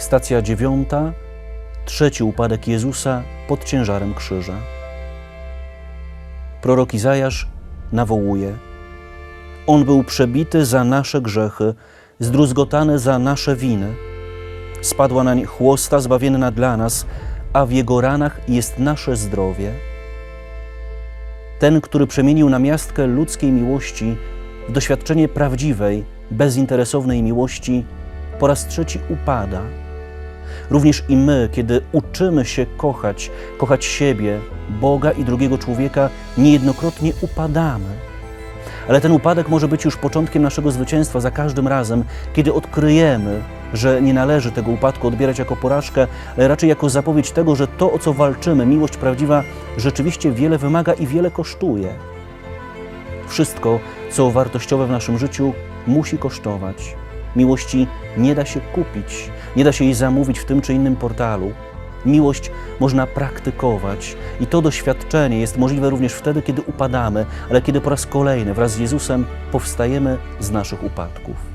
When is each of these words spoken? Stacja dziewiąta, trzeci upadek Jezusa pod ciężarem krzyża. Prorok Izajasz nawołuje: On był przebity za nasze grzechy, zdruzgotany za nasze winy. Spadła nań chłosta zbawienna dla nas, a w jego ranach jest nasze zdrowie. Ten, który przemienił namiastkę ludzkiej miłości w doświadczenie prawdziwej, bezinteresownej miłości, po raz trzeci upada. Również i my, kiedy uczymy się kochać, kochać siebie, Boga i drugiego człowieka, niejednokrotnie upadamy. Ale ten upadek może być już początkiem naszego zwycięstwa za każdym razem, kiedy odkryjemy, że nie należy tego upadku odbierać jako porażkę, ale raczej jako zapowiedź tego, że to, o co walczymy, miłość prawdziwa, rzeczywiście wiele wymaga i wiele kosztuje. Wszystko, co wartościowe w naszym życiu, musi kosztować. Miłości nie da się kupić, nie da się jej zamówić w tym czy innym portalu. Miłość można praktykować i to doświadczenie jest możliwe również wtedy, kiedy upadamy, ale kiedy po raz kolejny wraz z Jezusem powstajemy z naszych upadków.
Stacja 0.00 0.42
dziewiąta, 0.42 1.12
trzeci 1.84 2.24
upadek 2.24 2.68
Jezusa 2.68 3.22
pod 3.48 3.64
ciężarem 3.64 4.14
krzyża. 4.14 4.56
Prorok 6.62 6.94
Izajasz 6.94 7.48
nawołuje: 7.92 8.56
On 9.66 9.84
był 9.84 10.04
przebity 10.04 10.64
za 10.64 10.84
nasze 10.84 11.20
grzechy, 11.20 11.74
zdruzgotany 12.18 12.98
za 12.98 13.18
nasze 13.18 13.56
winy. 13.56 13.94
Spadła 14.80 15.24
nań 15.24 15.44
chłosta 15.44 16.00
zbawienna 16.00 16.50
dla 16.50 16.76
nas, 16.76 17.06
a 17.52 17.66
w 17.66 17.72
jego 17.72 18.00
ranach 18.00 18.40
jest 18.48 18.78
nasze 18.78 19.16
zdrowie. 19.16 19.72
Ten, 21.58 21.80
który 21.80 22.06
przemienił 22.06 22.50
namiastkę 22.50 23.06
ludzkiej 23.06 23.52
miłości 23.52 24.16
w 24.68 24.72
doświadczenie 24.72 25.28
prawdziwej, 25.28 26.04
bezinteresownej 26.30 27.22
miłości, 27.22 27.84
po 28.38 28.46
raz 28.46 28.66
trzeci 28.66 28.98
upada. 29.10 29.62
Również 30.70 31.04
i 31.08 31.16
my, 31.16 31.48
kiedy 31.52 31.80
uczymy 31.92 32.44
się 32.44 32.66
kochać, 32.76 33.30
kochać 33.58 33.84
siebie, 33.84 34.38
Boga 34.80 35.10
i 35.10 35.24
drugiego 35.24 35.58
człowieka, 35.58 36.08
niejednokrotnie 36.38 37.12
upadamy. 37.20 38.10
Ale 38.88 39.00
ten 39.00 39.12
upadek 39.12 39.48
może 39.48 39.68
być 39.68 39.84
już 39.84 39.96
początkiem 39.96 40.42
naszego 40.42 40.70
zwycięstwa 40.70 41.20
za 41.20 41.30
każdym 41.30 41.68
razem, 41.68 42.04
kiedy 42.32 42.52
odkryjemy, 42.52 43.40
że 43.74 44.02
nie 44.02 44.14
należy 44.14 44.52
tego 44.52 44.70
upadku 44.70 45.08
odbierać 45.08 45.38
jako 45.38 45.56
porażkę, 45.56 46.06
ale 46.36 46.48
raczej 46.48 46.68
jako 46.68 46.88
zapowiedź 46.88 47.30
tego, 47.30 47.56
że 47.56 47.66
to, 47.66 47.92
o 47.92 47.98
co 47.98 48.12
walczymy, 48.12 48.66
miłość 48.66 48.96
prawdziwa, 48.96 49.42
rzeczywiście 49.76 50.32
wiele 50.32 50.58
wymaga 50.58 50.92
i 50.92 51.06
wiele 51.06 51.30
kosztuje. 51.30 51.94
Wszystko, 53.28 53.80
co 54.10 54.30
wartościowe 54.30 54.86
w 54.86 54.90
naszym 54.90 55.18
życiu, 55.18 55.52
musi 55.86 56.18
kosztować. 56.18 56.96
Miłości 57.36 57.86
nie 58.16 58.34
da 58.34 58.44
się 58.44 58.60
kupić, 58.60 59.30
nie 59.56 59.64
da 59.64 59.72
się 59.72 59.84
jej 59.84 59.94
zamówić 59.94 60.38
w 60.38 60.44
tym 60.44 60.60
czy 60.60 60.74
innym 60.74 60.96
portalu. 60.96 61.52
Miłość 62.06 62.50
można 62.80 63.06
praktykować 63.06 64.16
i 64.40 64.46
to 64.46 64.62
doświadczenie 64.62 65.40
jest 65.40 65.58
możliwe 65.58 65.90
również 65.90 66.12
wtedy, 66.12 66.42
kiedy 66.42 66.62
upadamy, 66.62 67.26
ale 67.50 67.62
kiedy 67.62 67.80
po 67.80 67.90
raz 67.90 68.06
kolejny 68.06 68.54
wraz 68.54 68.72
z 68.72 68.78
Jezusem 68.78 69.26
powstajemy 69.52 70.18
z 70.40 70.50
naszych 70.50 70.84
upadków. 70.84 71.49